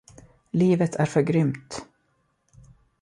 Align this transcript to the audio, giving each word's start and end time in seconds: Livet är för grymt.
Livet 0.51 0.95
är 0.95 1.05
för 1.05 1.21
grymt. 1.21 1.85